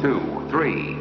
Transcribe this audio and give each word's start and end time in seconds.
two, 0.00 0.46
three. 0.48 0.96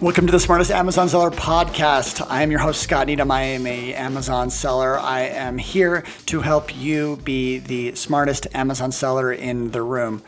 Welcome 0.00 0.26
to 0.26 0.32
the 0.32 0.38
Smartest 0.38 0.70
Amazon 0.70 1.08
Seller 1.08 1.32
podcast. 1.32 2.24
I 2.30 2.42
am 2.42 2.52
your 2.52 2.60
host, 2.60 2.80
Scott 2.80 3.08
Needham. 3.08 3.28
I 3.32 3.42
am 3.42 3.66
a 3.66 3.92
Amazon 3.94 4.50
seller. 4.50 4.96
I 4.96 5.22
am 5.22 5.58
here 5.58 6.04
to 6.26 6.42
help 6.42 6.76
you 6.76 7.16
be 7.24 7.58
the 7.58 7.96
smartest 7.96 8.46
Amazon 8.54 8.92
seller 8.92 9.32
in 9.32 9.72
the 9.72 9.82
room. 9.82 10.22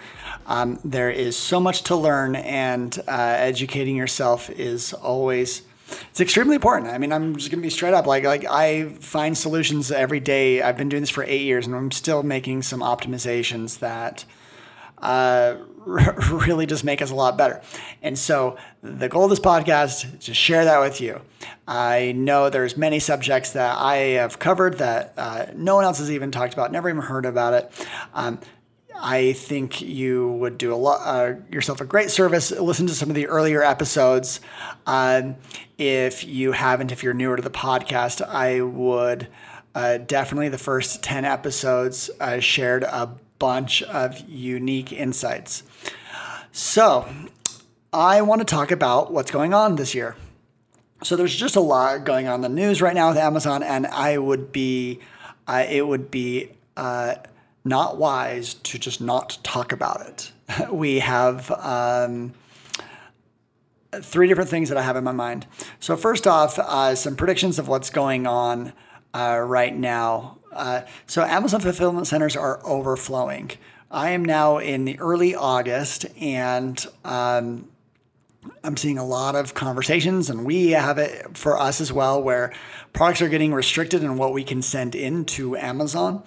Um, 0.49 0.81
there 0.85 1.11
is 1.13 1.37
so 1.37 1.61
much 1.61 1.85
to 1.85 1.95
learn, 1.95 2.35
and 2.35 2.99
uh, 3.07 3.13
educating 3.39 3.95
yourself 3.95 4.51
is 4.51 4.93
always 4.93 5.63
it's 6.11 6.21
extremely 6.21 6.57
important. 6.57 6.91
I 6.91 6.99
mean, 6.99 7.13
I'm 7.13 7.37
just 7.37 7.53
gonna 7.53 7.63
be 7.63 7.71
straight 7.71 7.95
up. 7.95 8.05
Like, 8.05 8.25
like 8.25 8.47
I 8.47 8.89
find 8.95 9.39
solutions 9.39 9.93
every 9.93 10.19
day. 10.19 10.61
I've 10.61 10.77
been 10.77 10.89
doing 10.89 11.03
this 11.03 11.11
for 11.11 11.23
eight 11.23 11.43
years, 11.43 11.69
and 11.69 11.77
I'm 11.77 11.93
still 11.93 12.25
making 12.25 12.63
some 12.63 12.81
optimizations 12.81 13.79
that 13.79 14.25
uh, 15.01 15.57
really 16.31 16.67
just 16.67 16.85
make 16.85 17.01
us 17.01 17.11
a 17.11 17.15
lot 17.15 17.39
better. 17.39 17.63
And 18.03 18.19
so 18.19 18.59
the 18.83 19.09
goal 19.09 19.25
of 19.25 19.31
this 19.31 19.41
podcast 19.41 20.19
is 20.19 20.27
to 20.27 20.35
share 20.35 20.67
that 20.67 20.81
with 20.81 21.01
you. 21.01 21.23
I 21.67 22.13
know 22.13 22.51
there's 22.51 22.77
many 22.77 22.99
subjects 22.99 23.53
that 23.53 23.79
I 23.79 23.97
have 23.97 24.39
covered 24.39 24.79
that 24.79 25.15
uh, 25.17 25.47
no 25.55 25.77
one 25.77 25.85
else 25.85 25.99
has 25.99 26.11
even 26.11 26.31
talked 26.31 26.53
about, 26.53 26.73
never 26.73 26.91
even 26.91 27.01
heard 27.01 27.25
about 27.25 27.55
it. 27.55 27.89
Um, 28.13 28.39
I 29.01 29.33
think 29.33 29.81
you 29.81 30.33
would 30.33 30.59
do 30.59 30.75
a 30.75 30.77
lot 30.77 31.01
uh, 31.05 31.37
yourself 31.51 31.81
a 31.81 31.87
great 31.87 32.11
service. 32.11 32.51
Listen 32.51 32.87
to 32.89 32.95
some 32.95 33.09
of 33.09 33.15
the 33.15 33.29
earlier 33.29 33.63
episodes. 33.63 34.41
Um, 34.87 35.37
if 35.79 36.25
you 36.25 36.53
haven't, 36.53 36.93
if 36.93 37.03
you're 37.03 37.15
newer 37.15 37.37
to 37.37 37.43
the 37.43 37.49
podcast, 37.49 38.21
I 38.27 38.61
would 38.61 39.29
uh, 39.75 39.99
definitely 39.99 40.49
the 40.49 40.59
first 40.59 41.03
ten 41.03 41.25
episodes 41.25 42.11
uh, 42.21 42.41
shared 42.41 42.83
a 42.83 43.15
bunch 43.39 43.83
of 43.83 44.21
unique 44.29 44.93
insights. 44.93 45.63
So, 46.53 47.09
I 47.93 48.23
want 48.23 48.41
to 48.41 48.45
talk 48.45 48.71
about 48.71 49.13
what's 49.13 49.31
going 49.31 49.55
on 49.55 49.77
this 49.77 49.95
year. 49.95 50.17
So, 51.03 51.17
there's 51.17 51.35
just 51.35 51.57
a 51.57 51.61
lot 51.61 52.05
going 52.05 52.27
on 52.27 52.37
in 52.37 52.41
the 52.41 52.49
news 52.49 52.83
right 52.83 52.95
now 52.95 53.09
with 53.09 53.19
Amazon, 53.19 53.63
and 53.63 53.87
I 53.87 54.19
would 54.19 54.53
be, 54.53 55.01
uh, 55.47 55.65
it 55.69 55.87
would 55.87 56.11
be 56.11 56.51
uh, 56.77 57.17
not 57.65 57.99
wise 57.99 58.55
to 58.55 58.79
just 58.79 59.01
not 59.01 59.39
talk 59.43 59.73
about 59.73 60.01
it. 60.07 60.33
we 60.73 61.01
have 61.01 61.51
um, 61.51 62.33
three 63.93 64.27
different 64.27 64.51
things 64.51 64.69
that 64.69 64.79
I 64.79 64.83
have 64.83 64.97
in 64.97 65.05
my 65.05 65.13
mind. 65.13 65.47
So, 65.81 65.97
first 65.97 66.27
off, 66.27 66.59
uh, 66.59 66.95
some 66.95 67.17
predictions 67.17 67.59
of 67.59 67.69
what's 67.69 67.91
going 67.91 68.27
on 68.27 68.73
uh, 69.15 69.39
right 69.39 69.75
now 69.75 70.38
uh, 70.59 70.83
so 71.07 71.23
Amazon 71.23 71.61
fulfillment 71.61 72.07
centers 72.07 72.37
are 72.37 72.61
overflowing. 72.65 73.53
I 73.91 74.11
am 74.11 74.25
now 74.25 74.59
in 74.59 74.85
the 74.85 74.99
early 74.99 75.35
August, 75.35 76.05
and 76.21 76.85
um, 77.05 77.69
I'm 78.63 78.77
seeing 78.77 78.99
a 78.99 79.05
lot 79.05 79.35
of 79.35 79.55
conversations, 79.55 80.29
and 80.29 80.45
we 80.45 80.71
have 80.73 80.99
it 80.99 81.37
for 81.37 81.59
us 81.59 81.81
as 81.81 81.93
well, 81.93 82.23
where 82.23 82.53
products 82.93 83.23
are 83.23 83.29
getting 83.29 83.55
restricted 83.55 84.03
in 84.03 84.19
what 84.19 84.33
we 84.33 84.45
can 84.45 84.61
send 84.61 84.95
into 84.95 85.57
Amazon. 85.57 86.23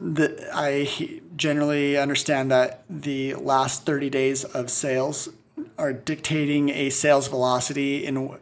The, 0.00 0.48
I 0.54 1.20
generally 1.36 1.98
understand 1.98 2.50
that 2.50 2.84
the 2.88 3.34
last 3.34 3.84
30 3.84 4.10
days 4.10 4.44
of 4.44 4.70
sales 4.70 5.28
are 5.78 5.92
dictating 5.92 6.70
a 6.70 6.90
sales 6.90 7.28
velocity 7.28 8.04
in 8.04 8.38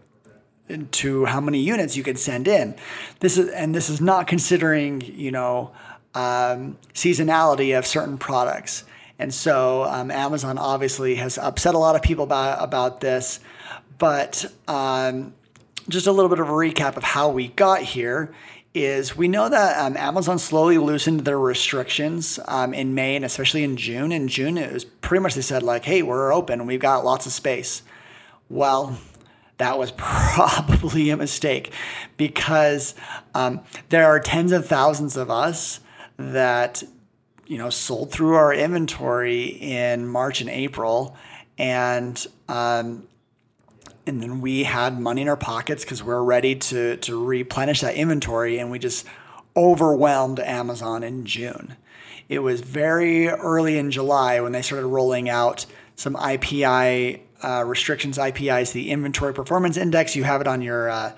to 0.93 1.25
how 1.27 1.41
many 1.41 1.61
units 1.61 1.97
you 1.97 2.03
can 2.03 2.17
send 2.17 2.49
in. 2.49 2.75
This 3.21 3.37
is 3.37 3.51
and 3.51 3.75
this 3.75 3.89
is 3.91 4.01
not 4.01 4.27
considering 4.27 5.03
you 5.03 5.31
know 5.31 5.73
um, 6.15 6.79
seasonality 6.95 7.77
of 7.77 7.87
certain 7.87 8.19
products. 8.19 8.85
And 9.19 9.33
so 9.33 9.85
um, 9.85 10.11
Amazon 10.11 10.59
obviously 10.59 11.17
has 11.17 11.39
upset 11.39 11.75
a 11.75 11.79
lot 11.79 11.97
of 11.97 12.03
people 12.03 12.25
about 12.25 12.63
about 12.63 13.01
this, 13.01 13.41
but 13.99 14.45
um, 14.67 15.35
just 15.89 16.07
a 16.07 16.13
little 16.13 16.29
bit 16.29 16.41
of 16.41 16.49
a 16.49 16.53
recap 16.53 16.97
of 16.97 17.03
how 17.05 17.29
we 17.29 17.49
got 17.49 17.83
here 17.83 18.35
is 18.73 19.17
we 19.17 19.29
know 19.29 19.49
that 19.49 19.79
um, 19.79 19.97
Amazon 19.97 20.37
slowly 20.37 20.79
loosened 20.79 21.21
their 21.21 21.39
restrictions 21.39 22.41
um, 22.49 22.75
in 22.75 22.93
May 22.93 23.15
and 23.15 23.25
especially 23.25 23.63
in 23.63 23.77
June. 23.77 24.11
In 24.11 24.27
June, 24.27 24.59
it 24.59 24.73
was 24.73 24.85
pretty 24.85 25.23
much 25.23 25.35
they 25.35 25.43
said 25.43 25.63
like, 25.63 25.85
"Hey, 25.85 26.03
we're 26.03 26.33
open. 26.33 26.67
We've 26.67 26.81
got 26.81 27.05
lots 27.05 27.27
of 27.27 27.33
space." 27.33 27.83
Well, 28.49 28.99
that 29.59 29.79
was 29.79 29.93
probably 29.97 31.11
a 31.11 31.17
mistake 31.17 31.73
because 32.17 32.95
um, 33.35 33.61
there 33.89 34.07
are 34.07 34.21
tens 34.21 34.53
of 34.53 34.67
thousands 34.67 35.17
of 35.17 35.31
us 35.31 35.81
that 36.17 36.83
you 37.47 37.59
know 37.59 37.71
sold 37.71 38.11
through 38.11 38.35
our 38.35 38.53
inventory 38.53 39.45
in 39.45 40.07
March 40.07 40.41
and 40.41 40.51
April, 40.51 41.17
and 41.59 42.27
um, 42.49 43.07
and 44.07 44.23
then 44.23 44.41
we 44.41 44.65
had 44.65 45.01
money 45.01 45.23
in 45.23 45.29
our 45.29 45.37
pockets 45.37 45.85
because 45.85 46.03
we 46.03 46.13
are 46.13 46.25
ready 46.25 46.55
to 46.57 46.97
to 46.99 47.25
replenish 47.25 47.81
that 47.81 47.95
inventory, 47.95 48.59
and 48.59 48.71
we 48.71 48.79
just 48.79 49.07
overwhelmed 49.57 50.41
Amazon 50.41 51.03
in 51.03 51.25
June. 51.25 51.77
It 52.29 52.41
was 52.41 52.61
very 52.61 53.29
early 53.29 53.79
in 53.79 53.91
July 53.91 54.41
when 54.41 54.53
they 54.53 54.63
started 54.63 54.87
rolling 54.87 55.29
out 55.29 55.67
some 55.95 56.15
IPI 56.15 57.21
uh, 57.45 57.65
restrictions 57.65 58.19
IPI 58.19 58.63
is 58.63 58.73
the 58.73 58.91
inventory 58.91 59.35
performance 59.35 59.77
index. 59.77 60.17
You 60.17 60.25
have 60.25 60.41
it 60.41 60.47
on 60.47 60.63
your 60.63 60.89
uh, 60.89 61.13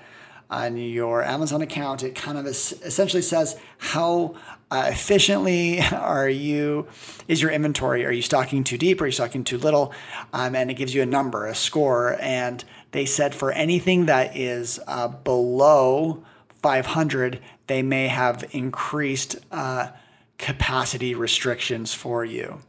on 0.49 0.77
your 0.77 1.23
Amazon 1.23 1.61
account. 1.61 2.03
It 2.03 2.15
kind 2.15 2.37
of 2.37 2.45
essentially 2.45 3.21
says 3.21 3.59
how 3.77 4.35
uh, 4.69 4.87
efficiently 4.89 5.81
are 5.91 6.29
you 6.29 6.87
is 7.27 7.41
your 7.41 7.51
inventory? 7.51 8.05
Are 8.05 8.11
you 8.11 8.21
stocking 8.21 8.63
too 8.63 8.77
deep? 8.77 9.01
Are 9.01 9.05
you 9.05 9.11
stocking 9.11 9.43
too 9.43 9.57
little? 9.57 9.93
Um, 10.33 10.55
and 10.55 10.69
it 10.69 10.75
gives 10.75 10.93
you 10.93 11.01
a 11.01 11.05
number, 11.05 11.45
a 11.45 11.55
score. 11.55 12.17
And 12.19 12.63
they 12.91 13.05
said 13.05 13.33
for 13.33 13.51
anything 13.51 14.05
that 14.05 14.35
is 14.35 14.79
uh, 14.87 15.07
below 15.07 16.23
500, 16.61 17.39
they 17.67 17.81
may 17.81 18.07
have 18.07 18.45
increased 18.51 19.37
uh, 19.51 19.89
capacity 20.37 21.15
restrictions 21.15 21.93
for 21.93 22.23
you. 22.23 22.59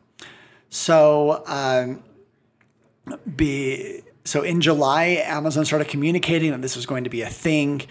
So 0.70 1.42
um, 1.46 2.02
be 3.36 4.02
so 4.24 4.42
in 4.42 4.60
July, 4.60 5.22
Amazon 5.24 5.64
started 5.64 5.88
communicating 5.88 6.50
that 6.50 6.60
this 6.60 6.76
was 6.76 6.84
going 6.84 7.04
to 7.04 7.10
be 7.10 7.22
a 7.22 7.28
thing, 7.28 7.82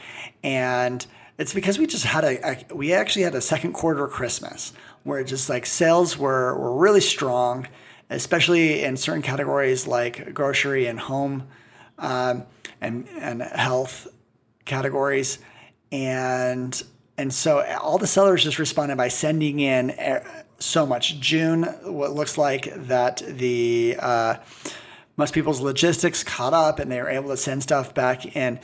and 0.44 1.06
it's 1.38 1.54
because 1.54 1.80
we 1.80 1.88
just 1.88 2.06
had 2.06 2.24
a, 2.24 2.48
a 2.48 2.76
we 2.76 2.94
actually 2.94 3.24
had 3.24 3.36
a 3.36 3.42
second 3.42 3.74
quarter 3.74 4.08
Christmas 4.08 4.74
where 5.04 5.24
just 5.24 5.50
like 5.50 5.66
sales 5.66 6.18
were 6.18 6.58
were 6.58 6.78
really 6.78 7.02
strong, 7.02 7.68
especially 8.10 8.84
in 8.84 8.98
certain 8.98 9.22
categories 9.24 9.88
like 9.88 10.34
grocery 10.34 10.86
and 10.86 11.00
home, 11.00 11.48
um, 11.98 12.44
and 12.82 13.08
and 13.20 13.42
health 13.42 14.08
categories, 14.66 15.40
and 15.92 16.84
and 17.18 17.34
so 17.34 17.62
all 17.82 17.98
the 17.98 18.08
sellers 18.08 18.44
just 18.44 18.60
responded 18.60 18.96
by 18.98 19.08
sending 19.08 19.60
in 19.60 19.90
eh, 19.92 20.24
so 20.60 20.86
much. 20.86 21.20
June, 21.20 21.64
what 21.84 22.12
looks 22.12 22.38
like 22.38 22.72
that 22.76 23.24
the 23.26 23.96
uh, 24.00 24.36
most 25.18 25.34
people's 25.34 25.60
logistics 25.60 26.24
caught 26.24 26.54
up 26.54 26.80
and 26.80 26.92
they 26.92 27.02
were 27.02 27.10
able 27.10 27.30
to 27.30 27.38
send 27.38 27.64
stuff 27.64 27.94
back 27.94 28.36
in. 28.36 28.60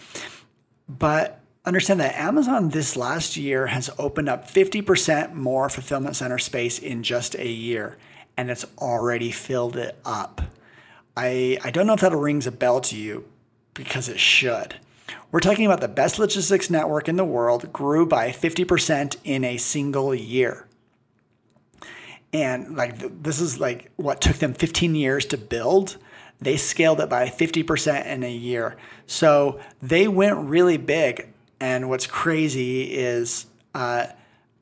But 0.88 1.40
understand 1.66 2.00
that 2.00 2.16
Amazon 2.16 2.70
this 2.70 2.96
last 2.96 3.36
year 3.36 3.68
has 3.68 3.90
opened 3.98 4.30
up 4.30 4.50
50% 4.50 5.34
more 5.34 5.70
fulfillment 5.70 6.16
center 6.16 6.38
space 6.38 6.80
in 6.80 7.04
just 7.04 7.36
a 7.36 7.48
year, 7.48 7.98
and 8.38 8.52
it's 8.52 8.66
already 8.78 9.32
filled 9.32 9.76
it 9.78 9.98
up. 10.06 10.42
I, 11.16 11.58
I 11.64 11.72
don't 11.72 11.88
know 11.88 11.94
if 11.94 12.02
that 12.02 12.16
rings 12.16 12.48
a 12.48 12.52
bell 12.52 12.82
to 12.82 12.96
you 12.96 13.26
because 13.74 14.10
it 14.10 14.20
should. 14.20 14.76
We're 15.32 15.40
talking 15.40 15.66
about 15.66 15.82
the 15.82 15.88
best 15.88 16.20
logistics 16.20 16.70
network 16.70 17.10
in 17.10 17.16
the 17.16 17.26
world 17.26 17.74
grew 17.74 18.06
by 18.06 18.30
50% 18.30 19.18
in 19.24 19.44
a 19.44 19.58
single 19.58 20.14
year. 20.14 20.68
And 22.32 22.76
like 22.76 23.24
this 23.24 23.40
is 23.40 23.60
like 23.60 23.92
what 23.96 24.22
took 24.22 24.38
them 24.38 24.54
15 24.54 24.96
years 24.96 25.26
to 25.26 25.38
build 25.38 25.98
they 26.42 26.58
scaled 26.58 27.00
it 27.00 27.10
by 27.10 27.28
50% 27.28 28.06
in 28.06 28.24
a 28.24 28.32
year. 28.32 28.76
So 29.08 29.60
they 29.82 30.08
went 30.08 30.38
really 30.38 30.78
big. 30.78 31.30
And 31.60 31.90
what's 31.90 32.08
crazy 32.08 32.94
is 32.94 33.46
uh, 33.74 34.08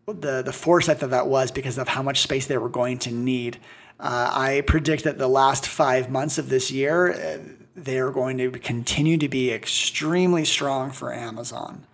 the, 0.06 0.42
the 0.42 0.54
foresight 0.54 1.00
that 1.00 1.10
that 1.10 1.28
was 1.28 1.52
because 1.52 1.78
of 1.78 1.88
how 1.88 2.04
much 2.04 2.22
space 2.22 2.46
they 2.46 2.58
were 2.58 2.70
going 2.70 3.00
to 3.00 3.12
need. 3.12 3.58
Uh, 4.00 4.32
I 4.34 4.62
predict 4.62 5.04
that 5.04 5.18
the 5.18 5.28
last 5.28 5.68
five 5.68 6.10
months 6.10 6.38
of 6.38 6.50
this 6.50 6.72
year, 6.72 7.14
uh, 7.14 7.38
they 7.76 8.00
are 8.00 8.12
going 8.12 8.38
to 8.38 8.52
continue 8.52 9.18
to 9.18 9.30
be 9.30 9.52
extremely 9.52 10.46
strong 10.46 10.92
for 10.92 11.14
Amazon 11.14 11.86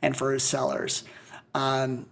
and 0.00 0.16
for 0.16 0.36
sellers. 0.38 1.04
Um, 1.54 2.06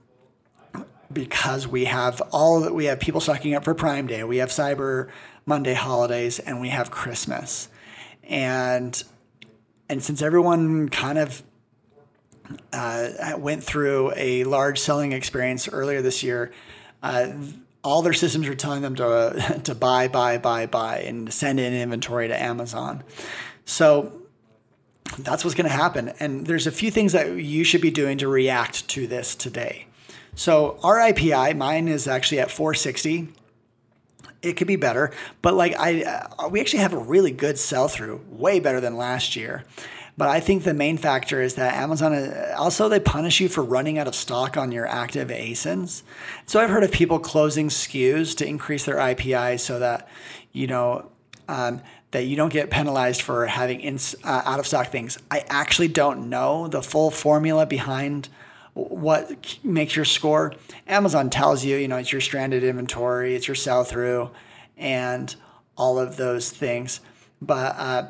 because 1.13 1.67
we 1.67 1.87
have 1.87 2.21
all 2.33 2.61
that 2.61 2.75
we 2.75 2.87
have 2.87 3.01
people 3.01 3.21
stocking 3.21 3.55
up 3.55 3.65
for 3.65 3.75
Prime 3.75 4.07
Day, 4.07 4.25
we 4.25 4.39
have 4.39 4.51
Cyber 4.51 5.09
Monday 5.47 5.75
holidays, 5.75 6.39
and 6.39 6.61
we 6.61 6.69
have 6.69 6.91
Christmas. 6.91 7.69
And 8.25 9.03
and 9.89 10.03
since 10.03 10.23
everyone 10.23 10.89
kind 10.89 11.19
of 11.19 11.43
uh, 12.73 13.35
went 13.39 13.65
through 13.65 14.13
a 14.17 14.45
large 14.45 14.79
selling 14.79 15.13
experience 15.13 15.69
earlier 15.69 16.03
this 16.03 16.23
year, 16.23 16.53
uh, 17.03 17.33
all 17.83 18.03
their 18.03 18.13
systems 18.13 18.47
are 18.47 18.55
telling 18.55 18.83
them 18.83 18.95
to 18.97 19.61
to 19.65 19.75
buy, 19.75 20.09
buy, 20.09 20.39
buy, 20.39 20.67
buy, 20.67 20.99
and 21.01 21.33
send 21.33 21.59
in 21.59 21.73
inventory 21.73 22.29
to 22.29 22.41
Amazon. 22.41 23.03
So 23.65 24.13
that's 25.19 25.45
what's 25.45 25.55
going 25.55 25.69
to 25.69 25.75
happen. 25.75 26.13
And 26.21 26.47
there's 26.47 26.67
a 26.67 26.73
few 26.73 26.91
things 26.91 27.13
that 27.13 27.37
you 27.37 27.65
should 27.65 27.81
be 27.81 27.91
doing 27.91 28.19
to 28.19 28.29
react 28.29 28.87
to 28.89 29.07
this 29.07 29.35
today. 29.35 29.87
So 30.41 30.79
our 30.83 30.97
IPI, 30.97 31.55
mine 31.55 31.87
is 31.87 32.09
actually 32.09 32.41
at 32.41 32.51
460. 32.51 33.29
It 34.41 34.55
could 34.55 34.67
be 34.67 34.77
better, 34.77 35.13
but 35.43 35.53
like 35.53 35.79
I, 35.79 36.03
uh, 36.03 36.49
we 36.49 36.63
actually 36.63 36.79
have 36.79 36.95
a 36.95 36.99
really 36.99 37.31
good 37.31 37.59
sell 37.59 37.89
through, 37.89 38.25
way 38.31 38.59
better 38.59 38.81
than 38.81 38.97
last 38.97 39.37
year. 39.37 39.65
But 40.17 40.29
I 40.29 40.41
think 40.41 40.65
the 40.65 40.73
main 40.73 40.97
factor 40.97 41.43
is 41.43 41.57
that 41.57 41.75
Amazon 41.75 42.15
uh, 42.15 42.55
also 42.57 42.89
they 42.89 43.01
punish 43.01 43.39
you 43.39 43.51
for 43.51 43.63
running 43.63 43.99
out 43.99 44.09
of 44.09 44.15
stock 44.15 44.57
on 44.57 44.73
your 44.73 44.87
active 44.87 45.29
ASINs. 45.29 46.05
So 46.47 46.59
I've 46.59 46.71
heard 46.71 46.85
of 46.85 46.91
people 46.91 47.19
closing 47.19 47.69
SKUs 47.69 48.35
to 48.39 48.47
increase 48.47 48.87
their 48.87 48.97
IPI 48.97 49.61
so 49.61 49.79
that 49.79 50.09
you 50.53 50.67
know 50.67 51.11
um, 51.49 51.83
that 52.13 52.25
you 52.25 52.37
don't 52.37 52.51
get 52.51 52.71
penalized 52.71 53.21
for 53.21 53.45
having 53.45 53.83
in, 53.83 53.99
uh, 54.25 54.41
out 54.47 54.59
of 54.59 54.67
stock 54.67 54.87
things. 54.87 55.19
I 55.31 55.45
actually 55.51 55.89
don't 55.89 56.31
know 56.31 56.67
the 56.67 56.81
full 56.81 57.11
formula 57.11 57.67
behind 57.67 58.31
what 58.89 59.59
makes 59.63 59.97
your 59.97 60.05
score. 60.05 60.55
Amazon 60.87 61.31
tells 61.31 61.65
you, 61.65 61.77
you 61.77 61.89
know, 61.89 61.97
it's 61.97 62.13
your 62.13 62.21
stranded 62.21 62.65
inventory, 62.65 63.35
it's 63.35 63.49
your 63.49 63.55
sell 63.55 63.85
through, 63.85 64.31
and 64.77 65.35
all 65.77 65.99
of 65.99 66.17
those 66.17 66.51
things. 66.51 67.01
But 67.41 67.77
uh, 67.77 68.09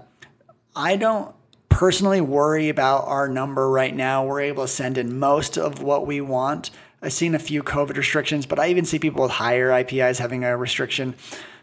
I 0.74 0.96
don't 0.96 1.34
personally 1.68 2.20
worry 2.20 2.68
about 2.68 3.06
our 3.06 3.28
number 3.28 3.70
right 3.70 3.94
now. 3.94 4.24
We're 4.24 4.40
able 4.42 4.64
to 4.64 4.68
send 4.68 4.98
in 4.98 5.18
most 5.18 5.56
of 5.56 5.82
what 5.82 6.06
we 6.06 6.20
want. 6.20 6.70
I've 7.02 7.12
seen 7.12 7.34
a 7.34 7.38
few 7.38 7.62
COVID 7.62 7.96
restrictions, 7.96 8.44
but 8.44 8.58
I 8.58 8.68
even 8.68 8.84
see 8.84 8.98
people 8.98 9.22
with 9.22 9.32
higher 9.32 9.70
IPIs 9.70 10.18
having 10.18 10.44
a 10.44 10.56
restriction. 10.56 11.14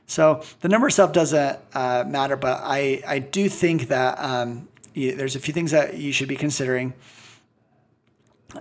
So 0.07 0.41
the 0.61 0.69
number 0.69 0.87
itself 0.87 1.11
doesn't 1.11 1.59
uh, 1.73 2.05
matter, 2.07 2.35
but 2.37 2.61
I, 2.63 3.03
I 3.05 3.19
do 3.19 3.49
think 3.49 3.89
that 3.89 4.17
um, 4.19 4.67
there's 4.95 5.35
a 5.35 5.39
few 5.39 5.53
things 5.53 5.71
that 5.71 5.97
you 5.97 6.11
should 6.11 6.29
be 6.29 6.37
considering 6.37 6.93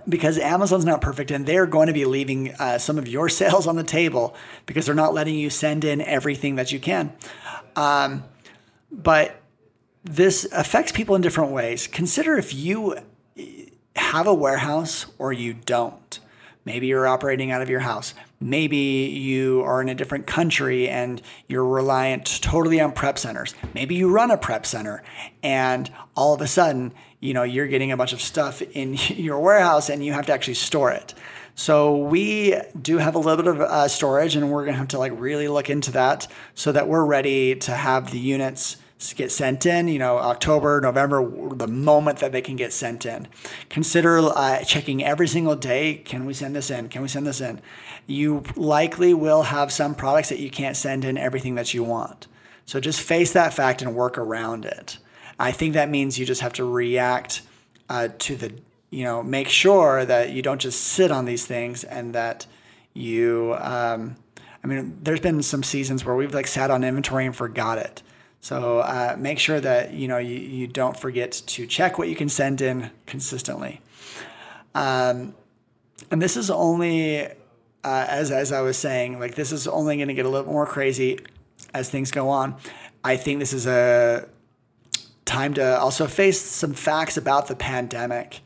because 0.07 0.37
Amazon's 0.37 0.85
not 0.85 1.01
perfect 1.01 1.31
and 1.31 1.45
they're 1.45 1.65
going 1.65 1.87
to 1.87 1.93
be 1.93 2.05
leaving 2.05 2.53
uh, 2.55 2.77
some 2.77 2.97
of 2.97 3.07
your 3.07 3.29
sales 3.41 3.67
on 3.67 3.75
the 3.75 3.83
table 3.83 4.35
because 4.65 4.85
they're 4.85 4.95
not 4.95 5.13
letting 5.13 5.35
you 5.35 5.49
send 5.49 5.83
in 5.83 6.01
everything 6.01 6.55
that 6.55 6.71
you 6.71 6.79
can. 6.79 7.13
Um, 7.75 8.23
but 8.91 9.41
this 10.03 10.45
affects 10.51 10.91
people 10.91 11.15
in 11.15 11.21
different 11.21 11.51
ways. 11.51 11.87
Consider 11.87 12.37
if 12.37 12.53
you 12.53 12.97
have 13.95 14.27
a 14.27 14.33
warehouse 14.33 15.05
or 15.17 15.33
you 15.33 15.53
don't. 15.53 16.19
Maybe 16.65 16.87
you're 16.87 17.07
operating 17.07 17.51
out 17.51 17.61
of 17.61 17.69
your 17.69 17.81
house. 17.81 18.13
Maybe 18.39 18.77
you 18.77 19.63
are 19.63 19.81
in 19.81 19.89
a 19.89 19.95
different 19.95 20.27
country 20.27 20.87
and 20.87 21.21
you're 21.47 21.65
reliant 21.65 22.41
totally 22.41 22.79
on 22.79 22.91
prep 22.91 23.17
centers. 23.17 23.55
Maybe 23.73 23.95
you 23.95 24.11
run 24.11 24.29
a 24.29 24.37
prep 24.37 24.65
center 24.65 25.03
and 25.41 25.91
all 26.15 26.35
of 26.35 26.41
a 26.41 26.47
sudden, 26.47 26.93
you 27.19 27.33
know, 27.33 27.43
you're 27.43 27.67
getting 27.67 27.91
a 27.91 27.97
bunch 27.97 28.13
of 28.13 28.21
stuff 28.21 28.61
in 28.61 28.93
your 29.09 29.39
warehouse 29.39 29.89
and 29.89 30.05
you 30.05 30.13
have 30.13 30.27
to 30.27 30.33
actually 30.33 30.53
store 30.53 30.91
it. 30.91 31.15
So 31.55 31.97
we 31.97 32.55
do 32.79 32.99
have 32.99 33.15
a 33.15 33.19
little 33.19 33.43
bit 33.43 33.47
of 33.47 33.61
uh, 33.61 33.87
storage 33.87 34.35
and 34.35 34.51
we're 34.51 34.63
going 34.63 34.75
to 34.75 34.79
have 34.79 34.89
to 34.89 34.99
like 34.99 35.13
really 35.15 35.47
look 35.47 35.71
into 35.71 35.91
that 35.93 36.27
so 36.53 36.71
that 36.71 36.87
we're 36.87 37.05
ready 37.05 37.55
to 37.55 37.71
have 37.71 38.11
the 38.11 38.19
units 38.19 38.77
get 39.15 39.31
sent 39.31 39.65
in, 39.65 39.87
you 39.87 39.99
know, 39.99 40.17
October, 40.17 40.81
November, 40.81 41.23
the 41.55 41.67
moment 41.67 42.19
that 42.19 42.31
they 42.31 42.41
can 42.41 42.55
get 42.55 42.73
sent 42.73 43.05
in. 43.05 43.27
Consider 43.69 44.19
uh, 44.19 44.63
checking 44.63 45.03
every 45.03 45.27
single 45.27 45.55
day 45.55 45.95
can 45.95 46.25
we 46.25 46.33
send 46.33 46.55
this 46.55 46.71
in? 46.71 46.89
Can 46.89 47.01
we 47.01 47.07
send 47.07 47.27
this 47.27 47.39
in? 47.39 47.61
You 48.07 48.43
likely 48.55 49.13
will 49.13 49.43
have 49.43 49.71
some 49.71 49.93
products 49.93 50.29
that 50.29 50.39
you 50.39 50.49
can't 50.49 50.75
send 50.75 51.05
in 51.05 51.17
everything 51.17 51.55
that 51.55 51.73
you 51.73 51.83
want. 51.83 52.27
So 52.65 52.79
just 52.79 52.99
face 52.99 53.33
that 53.33 53.53
fact 53.53 53.81
and 53.81 53.95
work 53.95 54.17
around 54.17 54.65
it. 54.65 54.97
I 55.39 55.51
think 55.51 55.73
that 55.73 55.89
means 55.89 56.17
you 56.17 56.25
just 56.25 56.41
have 56.41 56.53
to 56.53 56.65
react 56.65 57.43
uh, 57.89 58.09
to 58.19 58.35
the, 58.35 58.53
you 58.89 59.03
know, 59.03 59.21
make 59.21 59.47
sure 59.47 60.05
that 60.05 60.31
you 60.31 60.41
don't 60.41 60.59
just 60.59 60.81
sit 60.81 61.11
on 61.11 61.25
these 61.25 61.45
things 61.45 61.83
and 61.83 62.13
that 62.13 62.47
you, 62.93 63.55
um, 63.59 64.17
I 64.63 64.67
mean, 64.67 64.97
there's 65.03 65.19
been 65.19 65.43
some 65.43 65.61
seasons 65.61 66.03
where 66.03 66.15
we've 66.15 66.33
like 66.33 66.47
sat 66.47 66.71
on 66.71 66.83
inventory 66.83 67.25
and 67.25 67.35
forgot 67.35 67.77
it. 67.77 68.01
So 68.41 68.79
uh, 68.79 69.15
make 69.17 69.39
sure 69.39 69.59
that 69.59 69.93
you 69.93 70.07
know 70.07 70.17
you, 70.17 70.35
you 70.35 70.67
don't 70.67 70.97
forget 70.97 71.31
to 71.31 71.65
check 71.67 71.97
what 71.97 72.07
you 72.07 72.15
can 72.15 72.29
send 72.29 72.61
in 72.61 72.91
consistently. 73.05 73.81
Um, 74.75 75.35
and 76.11 76.21
this 76.21 76.37
is 76.37 76.49
only 76.49 77.25
uh, 77.83 78.05
as 78.09 78.31
as 78.31 78.51
I 78.51 78.61
was 78.61 78.77
saying, 78.77 79.19
like 79.19 79.35
this 79.35 79.51
is 79.51 79.67
only 79.67 79.95
going 79.97 80.07
to 80.07 80.13
get 80.13 80.25
a 80.25 80.29
little 80.29 80.51
more 80.51 80.65
crazy 80.65 81.19
as 81.73 81.89
things 81.89 82.11
go 82.11 82.29
on. 82.29 82.55
I 83.03 83.17
think 83.17 83.39
this 83.39 83.53
is 83.53 83.65
a 83.65 84.27
time 85.25 85.53
to 85.55 85.79
also 85.79 86.07
face 86.07 86.41
some 86.41 86.73
facts 86.73 87.17
about 87.17 87.47
the 87.47 87.55
pandemic. 87.55 88.41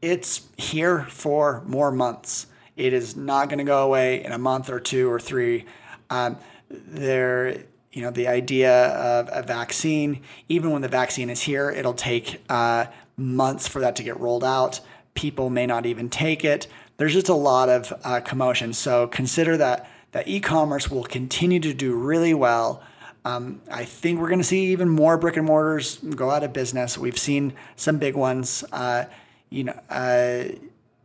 It's 0.00 0.48
here 0.56 1.02
for 1.04 1.62
more 1.66 1.92
months. 1.92 2.46
It 2.76 2.92
is 2.92 3.16
not 3.16 3.48
going 3.48 3.58
to 3.58 3.64
go 3.64 3.84
away 3.84 4.24
in 4.24 4.32
a 4.32 4.38
month 4.38 4.70
or 4.70 4.80
two 4.80 5.10
or 5.10 5.20
three. 5.20 5.66
Um, 6.10 6.38
there 6.70 7.64
you 7.92 8.02
know, 8.02 8.10
the 8.10 8.26
idea 8.26 8.88
of 8.88 9.28
a 9.32 9.42
vaccine, 9.42 10.22
even 10.48 10.70
when 10.70 10.82
the 10.82 10.88
vaccine 10.88 11.28
is 11.28 11.42
here, 11.42 11.70
it'll 11.70 11.92
take 11.94 12.42
uh, 12.48 12.86
months 13.16 13.68
for 13.68 13.80
that 13.80 13.96
to 13.96 14.02
get 14.02 14.18
rolled 14.18 14.44
out. 14.44 14.80
People 15.14 15.50
may 15.50 15.66
not 15.66 15.84
even 15.84 16.08
take 16.08 16.44
it. 16.44 16.66
There's 16.96 17.12
just 17.12 17.28
a 17.28 17.34
lot 17.34 17.68
of 17.68 17.92
uh, 18.04 18.20
commotion. 18.20 18.72
So 18.72 19.06
consider 19.06 19.56
that 19.58 19.88
that 20.12 20.28
e-commerce 20.28 20.90
will 20.90 21.04
continue 21.04 21.60
to 21.60 21.74
do 21.74 21.94
really 21.94 22.34
well. 22.34 22.82
Um, 23.24 23.62
I 23.70 23.84
think 23.84 24.20
we're 24.20 24.28
going 24.28 24.40
to 24.40 24.44
see 24.44 24.72
even 24.72 24.88
more 24.88 25.16
brick 25.16 25.36
and 25.36 25.46
mortars 25.46 25.98
go 25.98 26.30
out 26.30 26.42
of 26.42 26.52
business. 26.52 26.98
We've 26.98 27.18
seen 27.18 27.54
some 27.76 27.98
big 27.98 28.14
ones, 28.14 28.64
uh, 28.72 29.04
you 29.48 29.64
know, 29.64 29.78
uh, 29.88 30.44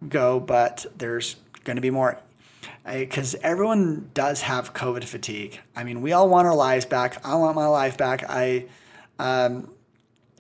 go, 0.08 0.40
but 0.40 0.86
there's 0.98 1.36
going 1.64 1.76
to 1.76 1.82
be 1.82 1.90
more 1.90 2.20
because 2.86 3.36
everyone 3.44 4.10
does 4.14 4.42
have 4.42 4.74
COVID 4.74 5.04
fatigue. 5.04 5.60
I 5.76 5.84
mean, 5.84 6.02
we 6.02 6.14
all 6.14 6.30
want 6.30 6.48
our 6.48 6.56
lives 6.56 6.86
back. 6.86 7.24
I 7.26 7.36
want 7.36 7.56
my 7.56 7.68
life 7.68 7.98
back. 7.98 8.24
I, 8.30 8.66
um, 9.20 9.72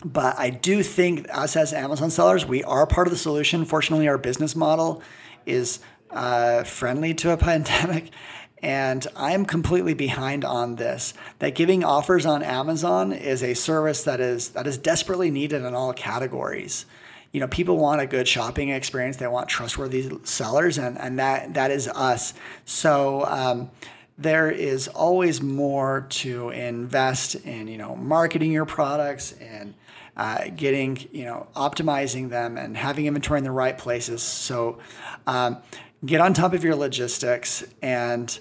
but 0.03 0.37
I 0.37 0.49
do 0.49 0.83
think 0.83 1.27
us 1.31 1.55
as 1.55 1.73
Amazon 1.73 2.09
sellers, 2.09 2.45
we 2.45 2.63
are 2.63 2.87
part 2.87 3.07
of 3.07 3.11
the 3.11 3.17
solution. 3.17 3.65
Fortunately, 3.65 4.07
our 4.07 4.17
business 4.17 4.55
model 4.55 5.01
is 5.45 5.79
uh, 6.11 6.63
friendly 6.63 7.13
to 7.15 7.31
a 7.31 7.37
pandemic. 7.37 8.11
And 8.59 9.05
I'm 9.15 9.45
completely 9.45 9.93
behind 9.93 10.43
on 10.43 10.77
this. 10.77 11.13
That 11.39 11.53
giving 11.53 11.83
offers 11.83 12.25
on 12.25 12.41
Amazon 12.41 13.13
is 13.13 13.43
a 13.43 13.53
service 13.53 14.03
that 14.03 14.19
is 14.19 14.49
that 14.49 14.65
is 14.65 14.79
desperately 14.79 15.29
needed 15.29 15.63
in 15.63 15.75
all 15.75 15.93
categories 15.93 16.87
you 17.31 17.39
know 17.39 17.47
people 17.47 17.77
want 17.77 18.01
a 18.01 18.07
good 18.07 18.27
shopping 18.27 18.69
experience. 18.69 19.17
They 19.17 19.27
want 19.27 19.49
trustworthy 19.49 20.09
sellers 20.23 20.77
and, 20.77 20.97
and 20.97 21.19
that 21.19 21.53
that 21.53 21.71
is 21.71 21.87
us. 21.87 22.33
So 22.65 23.25
um, 23.25 23.71
there 24.17 24.49
is 24.49 24.87
always 24.87 25.41
more 25.41 26.07
to 26.09 26.49
invest 26.49 27.35
in 27.35 27.67
you 27.67 27.77
know 27.77 27.95
marketing 27.95 28.51
your 28.51 28.65
products 28.65 29.33
and 29.33 29.73
uh, 30.15 30.45
getting 30.55 30.97
you 31.11 31.25
know 31.25 31.47
optimizing 31.55 32.29
them 32.29 32.57
and 32.57 32.75
having 32.75 33.05
inventory 33.05 33.37
in 33.37 33.43
the 33.43 33.51
right 33.51 33.77
places. 33.77 34.23
So 34.23 34.79
um, 35.27 35.57
get 36.05 36.21
on 36.21 36.33
top 36.33 36.53
of 36.53 36.63
your 36.63 36.75
logistics 36.75 37.63
and 37.81 38.37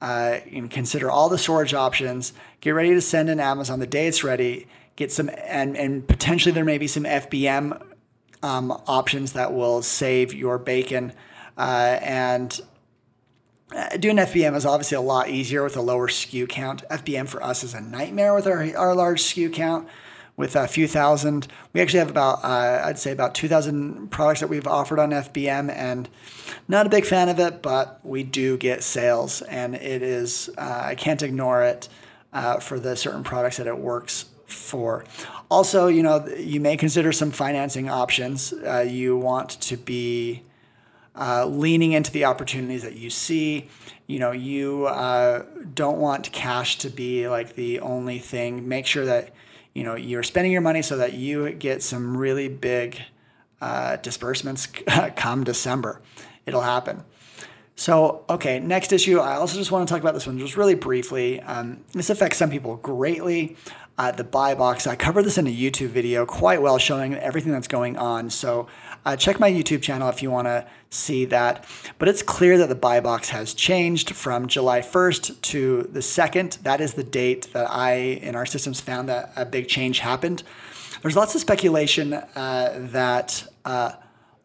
uh, 0.00 0.38
and 0.50 0.70
consider 0.70 1.10
all 1.10 1.28
the 1.28 1.38
storage 1.38 1.74
options. 1.74 2.32
Get 2.60 2.70
ready 2.70 2.94
to 2.94 3.00
send 3.00 3.30
in 3.30 3.38
amazon 3.38 3.78
the 3.78 3.86
day 3.86 4.08
it's 4.08 4.24
ready. 4.24 4.66
Get 4.96 5.12
some 5.12 5.30
and 5.46 5.76
and 5.76 6.06
potentially 6.06 6.52
there 6.52 6.64
may 6.64 6.78
be 6.78 6.88
some 6.88 7.04
fbm 7.04 7.80
um, 8.42 8.70
options 8.86 9.32
that 9.32 9.52
will 9.52 9.82
save 9.82 10.34
your 10.34 10.58
bacon. 10.58 11.12
Uh, 11.56 11.98
and 12.02 12.60
uh, 13.74 13.96
doing 13.98 14.16
FBM 14.16 14.56
is 14.56 14.66
obviously 14.66 14.96
a 14.96 15.00
lot 15.00 15.28
easier 15.28 15.62
with 15.62 15.76
a 15.76 15.80
lower 15.80 16.08
SKU 16.08 16.48
count. 16.48 16.82
FBM 16.88 17.28
for 17.28 17.42
us 17.42 17.62
is 17.62 17.74
a 17.74 17.80
nightmare 17.80 18.34
with 18.34 18.46
our, 18.46 18.66
our 18.76 18.94
large 18.94 19.22
SKU 19.22 19.52
count 19.52 19.88
with 20.36 20.56
a 20.56 20.66
few 20.66 20.88
thousand. 20.88 21.46
We 21.72 21.80
actually 21.80 21.98
have 21.98 22.10
about, 22.10 22.42
uh, 22.42 22.82
I'd 22.84 22.98
say 22.98 23.12
about 23.12 23.34
2,000 23.34 24.10
products 24.10 24.40
that 24.40 24.48
we've 24.48 24.66
offered 24.66 24.98
on 24.98 25.10
FBM 25.10 25.70
and 25.70 26.08
not 26.66 26.86
a 26.86 26.88
big 26.88 27.04
fan 27.04 27.28
of 27.28 27.38
it, 27.38 27.62
but 27.62 28.00
we 28.02 28.22
do 28.22 28.56
get 28.56 28.82
sales 28.82 29.42
and 29.42 29.74
it 29.74 30.02
is, 30.02 30.48
uh, 30.56 30.82
I 30.86 30.94
can't 30.94 31.22
ignore 31.22 31.62
it 31.62 31.88
uh, 32.32 32.58
for 32.58 32.80
the 32.80 32.96
certain 32.96 33.22
products 33.22 33.58
that 33.58 33.66
it 33.66 33.78
works 33.78 34.26
for. 34.46 35.04
Also, 35.50 35.88
you 35.88 36.02
know, 36.02 36.26
you 36.38 36.60
may 36.60 36.76
consider 36.76 37.12
some 37.12 37.32
financing 37.32 37.88
options. 37.88 38.52
Uh, 38.52 38.86
you 38.88 39.16
want 39.16 39.50
to 39.62 39.76
be 39.76 40.44
uh, 41.16 41.44
leaning 41.44 41.92
into 41.92 42.12
the 42.12 42.24
opportunities 42.24 42.82
that 42.82 42.94
you 42.94 43.10
see. 43.10 43.68
You 44.06 44.20
know, 44.20 44.30
you 44.30 44.86
uh, 44.86 45.44
don't 45.74 45.98
want 45.98 46.30
cash 46.32 46.78
to 46.78 46.88
be 46.88 47.28
like 47.28 47.56
the 47.56 47.80
only 47.80 48.18
thing. 48.20 48.68
Make 48.68 48.86
sure 48.86 49.04
that 49.04 49.34
you 49.74 49.82
know 49.82 49.96
you're 49.96 50.22
spending 50.22 50.52
your 50.52 50.60
money 50.60 50.82
so 50.82 50.96
that 50.98 51.14
you 51.14 51.50
get 51.52 51.82
some 51.82 52.16
really 52.16 52.48
big 52.48 53.00
uh, 53.60 53.96
disbursements 53.96 54.66
come 55.16 55.42
December. 55.42 56.00
It'll 56.46 56.62
happen. 56.62 57.04
So, 57.80 58.26
okay, 58.28 58.60
next 58.60 58.92
issue. 58.92 59.20
I 59.20 59.36
also 59.36 59.56
just 59.56 59.72
want 59.72 59.88
to 59.88 59.94
talk 59.94 60.02
about 60.02 60.12
this 60.12 60.26
one 60.26 60.38
just 60.38 60.54
really 60.54 60.74
briefly. 60.74 61.40
Um, 61.40 61.82
this 61.92 62.10
affects 62.10 62.36
some 62.36 62.50
people 62.50 62.76
greatly. 62.76 63.56
Uh, 64.00 64.10
the 64.10 64.24
buy 64.24 64.54
box. 64.54 64.86
I 64.86 64.96
covered 64.96 65.24
this 65.24 65.36
in 65.36 65.46
a 65.46 65.54
YouTube 65.54 65.88
video 65.88 66.24
quite 66.24 66.62
well, 66.62 66.78
showing 66.78 67.14
everything 67.16 67.52
that's 67.52 67.68
going 67.68 67.98
on. 67.98 68.30
So, 68.30 68.66
uh, 69.04 69.14
check 69.14 69.38
my 69.38 69.50
YouTube 69.50 69.82
channel 69.82 70.08
if 70.08 70.22
you 70.22 70.30
want 70.30 70.46
to 70.46 70.66
see 70.88 71.26
that. 71.26 71.66
But 71.98 72.08
it's 72.08 72.22
clear 72.22 72.56
that 72.56 72.70
the 72.70 72.74
buy 72.74 73.00
box 73.00 73.28
has 73.28 73.52
changed 73.52 74.12
from 74.12 74.48
July 74.48 74.80
1st 74.80 75.42
to 75.42 75.82
the 75.82 76.00
2nd. 76.00 76.62
That 76.62 76.80
is 76.80 76.94
the 76.94 77.04
date 77.04 77.52
that 77.52 77.70
I, 77.70 77.92
in 77.92 78.36
our 78.36 78.46
systems, 78.46 78.80
found 78.80 79.10
that 79.10 79.34
a 79.36 79.44
big 79.44 79.68
change 79.68 79.98
happened. 79.98 80.44
There's 81.02 81.14
lots 81.14 81.34
of 81.34 81.42
speculation 81.42 82.14
uh, 82.14 82.88
that 82.92 83.52
uh, 83.66 83.92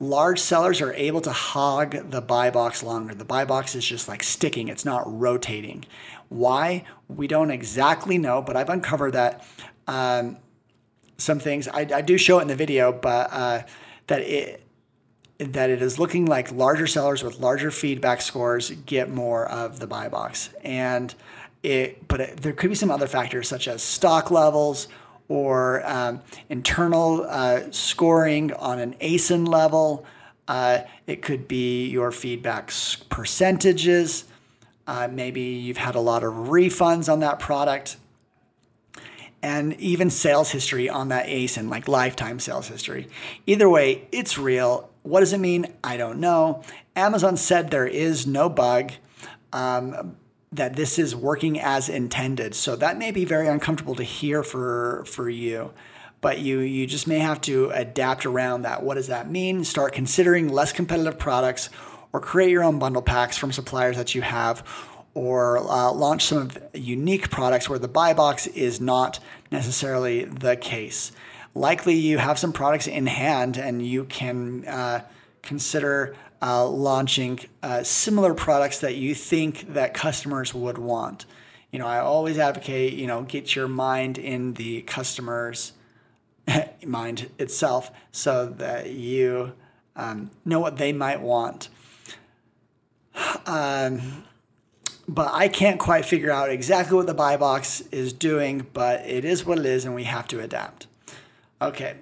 large 0.09 0.39
sellers 0.39 0.81
are 0.81 0.93
able 0.93 1.21
to 1.21 1.31
hog 1.31 2.11
the 2.11 2.21
buy 2.21 2.49
box 2.49 2.83
longer. 2.83 3.13
The 3.13 3.25
buy 3.25 3.45
box 3.45 3.75
is 3.75 3.85
just 3.85 4.07
like 4.07 4.23
sticking, 4.23 4.67
it's 4.67 4.85
not 4.85 5.03
rotating. 5.05 5.85
Why? 6.29 6.85
We 7.07 7.27
don't 7.27 7.51
exactly 7.51 8.17
know, 8.17 8.41
but 8.41 8.55
I've 8.55 8.69
uncovered 8.69 9.13
that 9.13 9.45
um, 9.87 10.37
some 11.17 11.39
things. 11.39 11.67
I, 11.67 11.87
I, 11.93 12.01
do 12.01 12.17
show 12.17 12.39
it 12.39 12.43
in 12.43 12.47
the 12.47 12.55
video, 12.55 12.91
but 12.91 13.29
uh, 13.31 13.61
that 14.07 14.21
it 14.21 14.61
that 15.37 15.69
it 15.69 15.81
is 15.81 15.99
looking 15.99 16.25
like 16.25 16.51
larger 16.51 16.87
sellers 16.87 17.23
with 17.23 17.39
larger 17.39 17.69
feedback 17.69 18.21
scores 18.21 18.71
get 18.71 19.09
more 19.09 19.45
of 19.45 19.79
the 19.79 19.87
buy 19.87 20.09
box, 20.09 20.49
and 20.63 21.13
it. 21.61 22.07
But 22.07 22.21
it, 22.21 22.37
there 22.37 22.53
could 22.53 22.69
be 22.69 22.75
some 22.75 22.91
other 22.91 23.07
factors 23.07 23.47
such 23.47 23.67
as 23.67 23.83
stock 23.83 24.31
levels 24.31 24.87
or 25.27 25.85
um, 25.85 26.21
internal 26.49 27.25
uh, 27.27 27.61
scoring 27.71 28.53
on 28.53 28.79
an 28.79 28.95
ASIN 29.01 29.47
level. 29.47 30.05
Uh, 30.47 30.79
it 31.07 31.21
could 31.21 31.47
be 31.47 31.87
your 31.87 32.11
feedback 32.11 32.71
percentages. 33.09 34.25
Uh, 34.87 35.07
maybe 35.11 35.41
you've 35.41 35.77
had 35.77 35.95
a 35.95 35.99
lot 35.99 36.23
of 36.23 36.33
refunds 36.33 37.11
on 37.11 37.19
that 37.21 37.39
product. 37.39 37.97
And 39.41 39.73
even 39.79 40.09
sales 40.09 40.51
history 40.51 40.89
on 40.89 41.09
that 41.09 41.27
ASIN, 41.27 41.69
like 41.69 41.87
lifetime 41.87 42.39
sales 42.39 42.67
history. 42.67 43.07
Either 43.45 43.69
way, 43.69 44.07
it's 44.11 44.37
real. 44.37 44.89
What 45.03 45.19
does 45.19 45.33
it 45.33 45.39
mean? 45.39 45.67
I 45.83 45.97
don't 45.97 46.19
know. 46.19 46.63
Amazon 46.95 47.37
said 47.37 47.69
there 47.69 47.85
is 47.85 48.25
no 48.25 48.49
bug. 48.49 48.93
Um, 49.53 50.15
that 50.51 50.75
this 50.75 50.97
is 50.97 51.15
working 51.15 51.59
as 51.59 51.89
intended. 51.89 52.55
So 52.55 52.75
that 52.75 52.97
may 52.97 53.11
be 53.11 53.25
very 53.25 53.47
uncomfortable 53.47 53.95
to 53.95 54.03
hear 54.03 54.43
for 54.43 55.03
for 55.05 55.29
you. 55.29 55.73
But 56.21 56.39
you 56.39 56.59
you 56.59 56.87
just 56.87 57.07
may 57.07 57.19
have 57.19 57.41
to 57.41 57.69
adapt 57.71 58.25
around 58.25 58.63
that. 58.63 58.83
What 58.83 58.95
does 58.95 59.07
that 59.07 59.29
mean? 59.29 59.63
Start 59.63 59.93
considering 59.93 60.49
less 60.49 60.71
competitive 60.71 61.19
products 61.19 61.69
or 62.13 62.19
create 62.19 62.49
your 62.49 62.63
own 62.63 62.79
bundle 62.79 63.01
packs 63.01 63.37
from 63.37 63.51
suppliers 63.51 63.97
that 63.97 64.15
you 64.15 64.21
have 64.21 64.63
or 65.13 65.57
uh, 65.57 65.91
launch 65.91 66.25
some 66.25 66.51
unique 66.73 67.29
products 67.29 67.69
where 67.69 67.79
the 67.79 67.87
buy 67.87 68.13
box 68.13 68.47
is 68.47 68.79
not 68.81 69.19
necessarily 69.51 70.25
the 70.25 70.55
case. 70.55 71.11
Likely 71.53 71.95
you 71.95 72.17
have 72.17 72.37
some 72.37 72.51
products 72.51 72.85
in 72.85 73.07
hand 73.07 73.57
and 73.57 73.85
you 73.85 74.03
can 74.03 74.65
uh, 74.67 75.01
consider 75.41 76.15
uh, 76.41 76.67
launching 76.67 77.39
uh, 77.63 77.83
similar 77.83 78.33
products 78.33 78.79
that 78.79 78.95
you 78.95 79.15
think 79.15 79.73
that 79.73 79.93
customers 79.93 80.53
would 80.53 80.77
want. 80.77 81.25
You 81.71 81.79
know, 81.79 81.87
I 81.87 81.99
always 81.99 82.37
advocate, 82.37 82.93
you 82.93 83.07
know, 83.07 83.23
get 83.23 83.55
your 83.55 83.67
mind 83.67 84.17
in 84.17 84.53
the 84.53 84.81
customer's 84.83 85.73
mind 86.85 87.29
itself 87.37 87.91
so 88.11 88.47
that 88.57 88.91
you 88.91 89.53
um, 89.95 90.31
know 90.43 90.59
what 90.59 90.77
they 90.77 90.93
might 90.93 91.21
want. 91.21 91.69
Um, 93.45 94.23
but 95.07 95.31
I 95.33 95.47
can't 95.47 95.79
quite 95.79 96.05
figure 96.05 96.31
out 96.31 96.49
exactly 96.49 96.97
what 96.97 97.07
the 97.07 97.13
buy 97.13 97.37
box 97.37 97.81
is 97.91 98.11
doing, 98.11 98.65
but 98.73 99.01
it 99.01 99.23
is 99.23 99.45
what 99.45 99.59
it 99.59 99.65
is, 99.65 99.85
and 99.85 99.93
we 99.93 100.05
have 100.05 100.27
to 100.29 100.39
adapt. 100.39 100.87
Okay, 101.61 101.95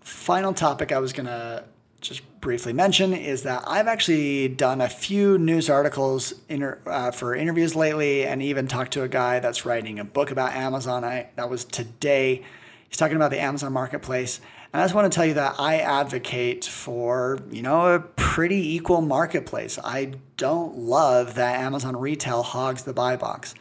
final 0.00 0.54
topic 0.54 0.92
I 0.92 0.98
was 0.98 1.12
to 1.26 1.64
just 2.00 2.22
briefly 2.40 2.72
mention 2.72 3.12
is 3.12 3.42
that 3.42 3.64
I've 3.66 3.88
actually 3.88 4.48
done 4.48 4.80
a 4.80 4.88
few 4.88 5.38
news 5.38 5.68
articles 5.68 6.34
inter, 6.48 6.78
uh, 6.86 7.10
for 7.10 7.34
interviews 7.34 7.74
lately, 7.74 8.24
and 8.24 8.42
even 8.42 8.68
talked 8.68 8.92
to 8.92 9.02
a 9.02 9.08
guy 9.08 9.40
that's 9.40 9.66
writing 9.66 9.98
a 9.98 10.04
book 10.04 10.30
about 10.30 10.52
Amazon. 10.52 11.04
I 11.04 11.30
that 11.36 11.50
was 11.50 11.64
today. 11.64 12.42
He's 12.88 12.96
talking 12.96 13.16
about 13.16 13.30
the 13.30 13.40
Amazon 13.40 13.72
marketplace, 13.72 14.40
and 14.72 14.80
I 14.80 14.84
just 14.84 14.94
want 14.94 15.10
to 15.12 15.14
tell 15.14 15.26
you 15.26 15.34
that 15.34 15.56
I 15.58 15.78
advocate 15.78 16.64
for 16.64 17.40
you 17.50 17.62
know 17.62 17.94
a 17.94 18.00
pretty 18.00 18.74
equal 18.74 19.00
marketplace. 19.00 19.78
I 19.82 20.14
don't 20.36 20.78
love 20.78 21.34
that 21.34 21.58
Amazon 21.58 21.96
retail 21.96 22.42
hogs 22.42 22.84
the 22.84 22.92
buy 22.92 23.16
box. 23.16 23.54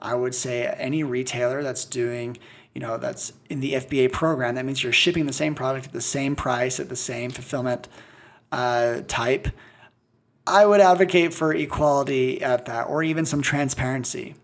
I 0.00 0.14
would 0.14 0.34
say 0.34 0.66
any 0.66 1.04
retailer 1.04 1.62
that's 1.62 1.84
doing 1.84 2.38
you 2.74 2.80
know 2.80 2.96
that's 2.96 3.32
in 3.48 3.60
the 3.60 3.74
FBA 3.74 4.12
program. 4.12 4.54
That 4.54 4.64
means 4.64 4.82
you're 4.82 4.92
shipping 4.92 5.26
the 5.26 5.32
same 5.32 5.54
product 5.54 5.86
at 5.86 5.92
the 5.92 6.00
same 6.00 6.36
price 6.36 6.80
at 6.80 6.88
the 6.88 6.96
same 6.96 7.30
fulfillment 7.30 7.88
uh, 8.50 9.00
type. 9.08 9.48
I 10.46 10.66
would 10.66 10.80
advocate 10.80 11.32
for 11.32 11.54
equality 11.54 12.42
at 12.42 12.66
that, 12.66 12.88
or 12.88 13.02
even 13.02 13.24
some 13.24 13.42
transparency. 13.42 14.34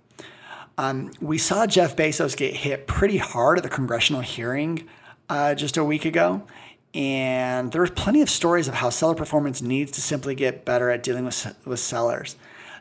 Um, 0.77 1.11
we 1.21 1.39
saw 1.39 1.67
Jeff 1.67 1.97
Bezos 1.97 2.37
get 2.37 2.55
hit 2.55 2.87
pretty 2.87 3.17
hard 3.17 3.59
at 3.59 3.65
the 3.65 3.71
congressional 3.71 4.21
hearing 4.21 4.89
uh, 5.29 5.57
just 5.57 5.77
a 5.77 5.83
week 5.83 6.05
ago, 6.05 6.45
and 6.95 7.73
there 7.73 7.81
was 7.81 7.91
plenty 7.91 8.23
of 8.23 8.31
stories 8.31 8.69
of 8.69 8.75
how 8.75 8.91
seller 8.91 9.17
performance 9.17 9.61
needs 9.61 9.91
to 9.93 10.01
simply 10.01 10.37
get 10.37 10.65
better 10.65 10.91
at 10.91 11.03
dealing 11.03 11.25
with 11.25 11.57
with 11.65 11.81
sellers. 11.81 12.37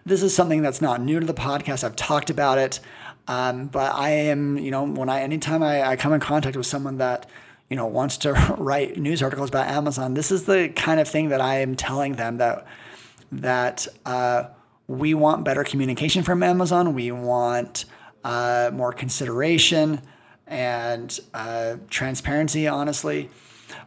This 0.06 0.24
is 0.24 0.34
something 0.34 0.62
that's 0.62 0.80
not 0.82 1.02
new 1.02 1.20
to 1.20 1.26
the 1.26 1.34
podcast. 1.34 1.84
I've 1.84 1.96
talked 1.96 2.30
about 2.30 2.58
it. 2.58 2.80
Um, 3.28 3.68
but 3.68 3.94
I 3.94 4.10
am, 4.10 4.58
you 4.58 4.72
know, 4.72 4.86
when 4.86 5.10
I 5.10 5.22
anytime 5.22 5.62
I, 5.62 5.88
I 5.88 5.96
come 5.96 6.14
in 6.14 6.20
contact 6.20 6.56
with 6.56 6.66
someone 6.66 6.98
that 6.98 7.30
you 7.70 7.76
know 7.76 7.86
wants 7.86 8.18
to 8.20 8.34
write 8.58 8.98
news 8.98 9.22
articles 9.22 9.50
about 9.50 9.68
Amazon, 9.68 10.14
this 10.14 10.32
is 10.32 10.46
the 10.46 10.70
kind 10.76 11.00
of 11.00 11.08
thing 11.08 11.30
that 11.30 11.42
I 11.42 11.56
am 11.60 11.76
telling 11.76 12.14
them 12.14 12.38
that 12.38 12.66
that 13.32 13.88
uh, 14.06 14.46
we 14.88 15.14
want 15.14 15.44
better 15.44 15.64
communication 15.64 16.24
from 16.24 16.42
Amazon. 16.44 16.94
We 16.94 17.12
want 17.12 17.86
uh, 18.24 18.72
more 18.74 18.94
consideration 18.94 20.02
and 20.46 21.20
uh, 21.34 21.76
transparency. 21.90 22.68
Honestly, 22.68 23.30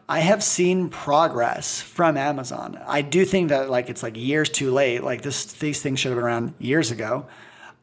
I 0.09 0.21
have 0.21 0.43
seen 0.43 0.89
progress 0.91 1.81
from 1.81 2.17
Amazon. 2.17 2.81
I 2.87 3.03
do 3.03 3.25
think 3.25 3.49
that 3.49 3.71
like 3.71 3.89
it's 3.89 4.03
like 4.03 4.17
years 4.17 4.51
too 4.51 4.73
late. 4.73 5.03
Like 5.03 5.23
this, 5.23 5.47
these 5.55 5.81
things 5.81 6.01
should 6.01 6.11
have 6.11 6.17
been 6.17 6.25
around 6.25 6.55
years 6.59 6.91
ago. 6.91 7.27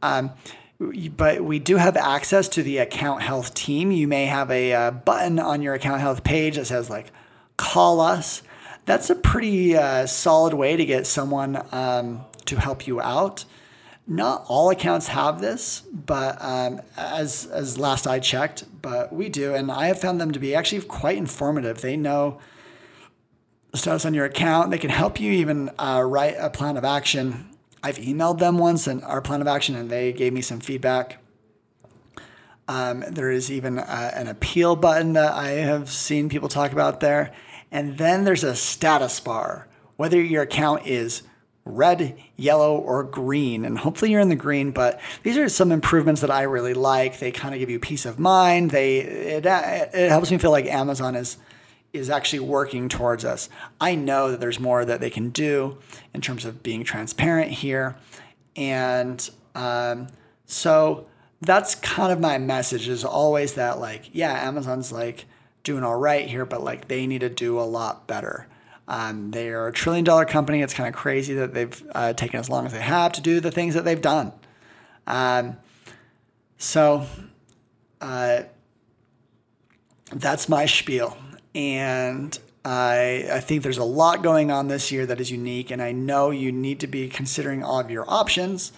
Um, 0.01 0.31
but 0.79 1.41
we 1.41 1.59
do 1.59 1.77
have 1.77 1.97
access 1.97 2.47
to 2.49 2.63
the 2.63 2.77
account 2.77 3.21
health 3.21 3.53
team. 3.53 3.91
You 3.91 4.07
may 4.07 4.25
have 4.25 4.51
a 4.51 4.73
uh, 4.73 4.91
button 4.91 5.39
on 5.39 5.61
your 5.61 5.73
account 5.73 6.01
health 6.01 6.23
page 6.23 6.55
that 6.55 6.65
says 6.65 6.89
like 6.89 7.11
call 7.57 7.99
us. 7.99 8.43
That's 8.85 9.09
a 9.09 9.15
pretty 9.15 9.75
uh, 9.75 10.05
solid 10.05 10.53
way 10.53 10.77
to 10.77 10.85
get 10.85 11.07
someone 11.07 11.61
um, 11.71 12.25
to 12.45 12.59
help 12.59 12.87
you 12.87 13.01
out. 13.01 13.45
Not 14.09 14.45
all 14.47 14.69
accounts 14.69 15.07
have 15.07 15.41
this, 15.41 15.81
but 15.81 16.41
um, 16.41 16.81
as 16.95 17.45
as 17.47 17.77
last 17.77 18.07
I 18.07 18.19
checked, 18.19 18.63
but 18.81 19.11
we 19.11 19.27
do, 19.27 19.53
and 19.53 19.69
I 19.69 19.87
have 19.87 19.99
found 19.99 20.21
them 20.21 20.31
to 20.31 20.39
be 20.39 20.55
actually 20.55 20.81
quite 20.83 21.17
informative. 21.17 21.81
They 21.81 21.97
know 21.97 22.39
the 23.71 23.77
status 23.79 24.05
on 24.05 24.13
your 24.13 24.23
account. 24.23 24.71
They 24.71 24.77
can 24.77 24.91
help 24.91 25.19
you 25.19 25.33
even 25.33 25.71
uh, 25.77 26.03
write 26.07 26.35
a 26.39 26.49
plan 26.49 26.77
of 26.77 26.85
action 26.85 27.49
I've 27.87 27.99
emailed 27.99 28.39
them 28.39 28.57
once 28.57 28.85
and 28.85 29.01
our 29.05 29.21
plan 29.21 29.39
of 29.39 29.47
action, 29.47 29.73
and 29.73 29.89
they 29.89 30.11
gave 30.11 30.33
me 30.33 30.41
some 30.41 30.59
feedback. 30.59 31.23
Um, 32.67 33.05
there 33.09 33.31
is 33.31 33.49
even 33.49 33.77
a, 33.77 34.11
an 34.13 34.27
appeal 34.27 34.75
button 34.75 35.13
that 35.13 35.31
I 35.31 35.51
have 35.51 35.89
seen 35.89 36.27
people 36.27 36.49
talk 36.49 36.73
about 36.73 36.99
there. 36.99 37.33
And 37.71 37.97
then 37.97 38.25
there's 38.25 38.43
a 38.43 38.57
status 38.57 39.21
bar, 39.21 39.69
whether 39.95 40.21
your 40.21 40.43
account 40.43 40.85
is 40.85 41.23
red, 41.63 42.21
yellow, 42.35 42.77
or 42.77 43.05
green. 43.05 43.63
And 43.63 43.77
hopefully 43.77 44.11
you're 44.11 44.19
in 44.19 44.27
the 44.27 44.35
green, 44.35 44.71
but 44.71 44.99
these 45.23 45.37
are 45.37 45.47
some 45.47 45.71
improvements 45.71 46.19
that 46.19 46.31
I 46.31 46.41
really 46.41 46.73
like. 46.73 47.19
They 47.19 47.31
kind 47.31 47.53
of 47.53 47.59
give 47.61 47.69
you 47.69 47.79
peace 47.79 48.05
of 48.05 48.19
mind. 48.19 48.71
They 48.71 48.97
it, 48.97 49.45
it 49.45 50.09
helps 50.09 50.29
me 50.29 50.37
feel 50.39 50.51
like 50.51 50.65
Amazon 50.65 51.15
is 51.15 51.37
is 51.93 52.09
actually 52.09 52.39
working 52.39 52.89
towards 52.89 53.25
us. 53.25 53.49
I 53.79 53.95
know 53.95 54.31
that 54.31 54.39
there's 54.39 54.59
more 54.59 54.85
that 54.85 54.99
they 54.99 55.09
can 55.09 55.29
do 55.29 55.77
in 56.13 56.21
terms 56.21 56.45
of 56.45 56.61
being 56.63 56.83
transparent 56.83 57.51
here. 57.51 57.95
And 58.55 59.29
um, 59.55 60.07
so 60.45 61.07
that's 61.41 61.75
kind 61.75 62.11
of 62.11 62.19
my 62.19 62.37
message 62.37 62.87
is 62.87 63.03
always 63.03 63.53
that, 63.53 63.79
like, 63.79 64.09
yeah, 64.13 64.47
Amazon's 64.47 64.91
like 64.91 65.25
doing 65.63 65.83
all 65.83 65.97
right 65.97 66.27
here, 66.27 66.45
but 66.45 66.63
like 66.63 66.87
they 66.87 67.07
need 67.07 67.21
to 67.21 67.29
do 67.29 67.59
a 67.59 67.61
lot 67.61 68.07
better. 68.07 68.47
Um, 68.87 69.31
they 69.31 69.49
are 69.49 69.67
a 69.67 69.73
trillion 69.73 70.05
dollar 70.05 70.25
company. 70.25 70.61
It's 70.61 70.73
kind 70.73 70.87
of 70.87 70.95
crazy 70.95 71.33
that 71.35 71.53
they've 71.53 71.83
uh, 71.93 72.13
taken 72.13 72.39
as 72.39 72.49
long 72.49 72.65
as 72.65 72.71
they 72.71 72.81
have 72.81 73.11
to 73.13 73.21
do 73.21 73.39
the 73.39 73.51
things 73.51 73.73
that 73.73 73.83
they've 73.83 74.01
done. 74.01 74.31
Um, 75.05 75.57
so 76.57 77.05
uh, 77.99 78.43
that's 80.13 80.47
my 80.47 80.65
spiel. 80.65 81.17
And 81.55 82.37
I, 82.65 83.27
I 83.31 83.39
think 83.39 83.63
there's 83.63 83.77
a 83.77 83.83
lot 83.83 84.23
going 84.23 84.51
on 84.51 84.67
this 84.67 84.91
year 84.91 85.05
that 85.05 85.21
is 85.21 85.31
unique, 85.31 85.71
and 85.71 85.81
I 85.81 85.91
know 85.93 86.31
you 86.31 86.51
need 86.51 86.81
to 86.81 86.87
be 86.87 87.07
considering 87.07 87.63
all 87.63 87.79
of 87.79 87.89
your 87.89 88.05
options, 88.07 88.73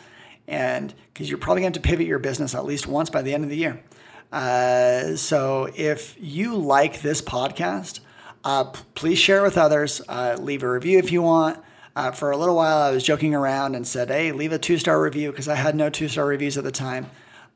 and 0.47 0.93
because 1.13 1.29
you're 1.29 1.39
probably 1.39 1.61
going 1.61 1.73
to 1.73 1.79
pivot 1.79 2.05
your 2.05 2.19
business 2.19 2.53
at 2.53 2.65
least 2.65 2.87
once 2.87 3.09
by 3.09 3.21
the 3.21 3.33
end 3.33 3.43
of 3.43 3.49
the 3.49 3.57
year. 3.57 3.83
Uh, 4.31 5.15
so 5.15 5.69
if 5.75 6.15
you 6.19 6.55
like 6.55 7.01
this 7.01 7.21
podcast, 7.21 7.99
uh, 8.43 8.65
please 8.93 9.17
share 9.17 9.41
with 9.41 9.57
others. 9.57 10.01
Uh, 10.07 10.37
leave 10.39 10.63
a 10.63 10.69
review 10.69 10.99
if 10.99 11.11
you 11.11 11.21
want. 11.21 11.59
Uh, 11.95 12.11
for 12.11 12.31
a 12.31 12.37
little 12.37 12.55
while, 12.55 12.77
I 12.77 12.91
was 12.91 13.03
joking 13.03 13.33
around 13.33 13.75
and 13.75 13.85
said, 13.85 14.09
"Hey, 14.09 14.31
leave 14.31 14.53
a 14.53 14.59
two 14.59 14.77
star 14.77 15.01
review," 15.01 15.31
because 15.31 15.47
I 15.47 15.55
had 15.55 15.75
no 15.75 15.89
two 15.89 16.07
star 16.07 16.25
reviews 16.25 16.57
at 16.57 16.63
the 16.63 16.71
time. 16.71 17.07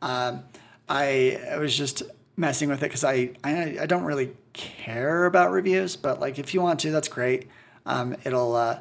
Um, 0.01 0.43
I, 0.89 1.39
I 1.51 1.57
was 1.57 1.77
just 1.77 2.03
messing 2.35 2.69
with 2.69 2.79
it 2.79 2.87
because 2.87 3.03
I, 3.03 3.31
I 3.43 3.77
I 3.81 3.85
don't 3.85 4.03
really 4.03 4.33
care 4.53 5.25
about 5.25 5.51
reviews, 5.51 5.95
but 5.95 6.19
like 6.19 6.39
if 6.39 6.53
you 6.53 6.61
want 6.61 6.79
to, 6.81 6.91
that's 6.91 7.07
great. 7.07 7.47
Um, 7.85 8.15
it'll 8.23 8.55
uh, 8.55 8.79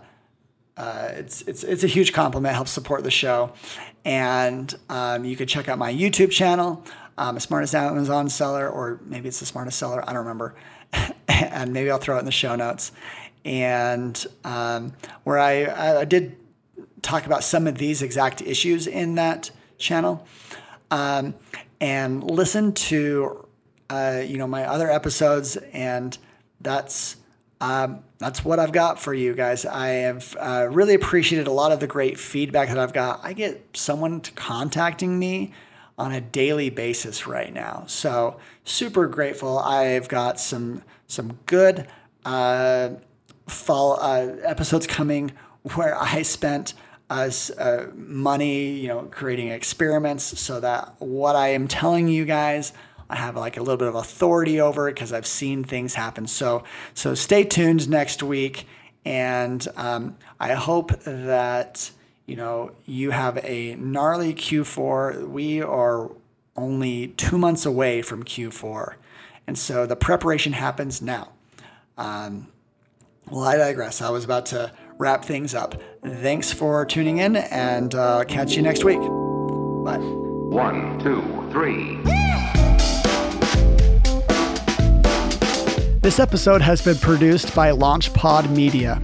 uh, 0.76 1.08
it's 1.12 1.42
it's 1.42 1.64
it's 1.64 1.84
a 1.84 1.88
huge 1.88 2.12
compliment. 2.12 2.54
Helps 2.54 2.70
support 2.70 3.04
the 3.04 3.10
show, 3.10 3.52
and 4.04 4.74
um, 4.88 5.24
you 5.24 5.36
could 5.36 5.48
check 5.48 5.68
out 5.68 5.78
my 5.78 5.92
YouTube 5.92 6.30
channel, 6.30 6.84
um, 7.18 7.38
smartest 7.38 7.74
Amazon 7.74 8.28
seller, 8.28 8.68
or 8.68 9.00
maybe 9.04 9.28
it's 9.28 9.40
the 9.40 9.46
smartest 9.46 9.78
seller. 9.78 10.02
I 10.02 10.12
don't 10.12 10.22
remember, 10.22 10.54
and 11.28 11.72
maybe 11.72 11.90
I'll 11.90 11.98
throw 11.98 12.16
it 12.16 12.20
in 12.20 12.24
the 12.24 12.32
show 12.32 12.56
notes. 12.56 12.92
And 13.44 14.24
um, 14.44 14.94
where 15.24 15.38
I 15.38 16.00
I 16.00 16.04
did 16.04 16.36
talk 17.02 17.26
about 17.26 17.44
some 17.44 17.66
of 17.66 17.78
these 17.78 18.00
exact 18.00 18.40
issues 18.40 18.86
in 18.86 19.16
that 19.16 19.50
channel, 19.76 20.26
um, 20.90 21.34
and 21.82 22.22
listen 22.22 22.72
to 22.72 23.46
uh, 23.90 24.22
you 24.24 24.38
know 24.38 24.46
my 24.46 24.64
other 24.64 24.90
episodes, 24.90 25.56
and 25.56 26.16
that's 26.60 27.16
um, 27.60 28.04
that's 28.18 28.44
what 28.44 28.58
I've 28.58 28.72
got 28.72 28.98
for 29.00 29.12
you 29.12 29.34
guys. 29.34 29.66
I 29.66 29.88
have 29.88 30.36
uh, 30.40 30.68
really 30.70 30.94
appreciated 30.94 31.48
a 31.48 31.52
lot 31.52 31.72
of 31.72 31.80
the 31.80 31.88
great 31.88 32.18
feedback 32.18 32.68
that 32.68 32.78
I've 32.78 32.92
got. 32.92 33.20
I 33.22 33.34
get 33.34 33.76
someone 33.76 34.20
contacting 34.20 35.18
me 35.18 35.52
on 35.98 36.12
a 36.12 36.20
daily 36.20 36.70
basis 36.70 37.26
right 37.26 37.52
now, 37.52 37.84
so 37.88 38.38
super 38.64 39.08
grateful. 39.08 39.58
I've 39.58 40.08
got 40.08 40.38
some 40.38 40.82
some 41.08 41.40
good 41.46 41.88
uh, 42.24 42.90
fall 43.48 43.98
uh, 44.00 44.36
episodes 44.44 44.86
coming 44.86 45.32
where 45.74 46.00
I 46.00 46.22
spent 46.22 46.74
us 47.12 47.50
uh, 47.50 47.90
money, 47.94 48.70
you 48.70 48.88
know, 48.88 49.02
creating 49.10 49.48
experiments 49.48 50.40
so 50.40 50.60
that 50.60 50.94
what 50.98 51.36
I 51.36 51.48
am 51.48 51.68
telling 51.68 52.08
you 52.08 52.24
guys 52.24 52.72
I 53.12 53.16
have 53.16 53.36
like 53.36 53.58
a 53.58 53.60
little 53.60 53.76
bit 53.76 53.88
of 53.88 53.94
authority 53.94 54.58
over 54.58 54.88
it 54.88 54.94
because 54.94 55.12
I've 55.12 55.26
seen 55.26 55.64
things 55.64 55.94
happen. 55.94 56.26
So 56.26 56.64
so 56.94 57.14
stay 57.14 57.44
tuned 57.44 57.88
next 57.90 58.22
week, 58.22 58.66
and 59.04 59.68
um, 59.76 60.16
I 60.40 60.54
hope 60.54 60.98
that 61.04 61.90
you 62.24 62.36
know 62.36 62.72
you 62.86 63.10
have 63.10 63.36
a 63.44 63.74
gnarly 63.74 64.32
Q4. 64.32 65.28
We 65.28 65.60
are 65.60 66.10
only 66.56 67.08
two 67.08 67.36
months 67.36 67.66
away 67.66 68.00
from 68.00 68.24
Q4, 68.24 68.94
and 69.46 69.58
so 69.58 69.84
the 69.84 69.96
preparation 69.96 70.54
happens 70.54 71.02
now. 71.02 71.32
Um, 71.98 72.48
well, 73.30 73.44
I 73.44 73.58
digress. 73.58 74.00
I 74.00 74.08
was 74.08 74.24
about 74.24 74.46
to 74.46 74.72
wrap 75.02 75.24
things 75.24 75.52
up. 75.52 75.74
Thanks 76.04 76.52
for 76.52 76.86
tuning 76.86 77.18
in, 77.18 77.34
and 77.34 77.92
uh, 77.94 78.24
catch 78.24 78.54
you 78.54 78.62
next 78.62 78.84
week. 78.84 79.00
Bye. 79.00 79.98
One, 79.98 81.00
two, 81.00 81.20
three. 81.50 81.96
This 86.00 86.20
episode 86.20 86.62
has 86.62 86.82
been 86.82 86.98
produced 86.98 87.54
by 87.54 87.70
LaunchPod 87.72 88.50
Media. 88.50 89.00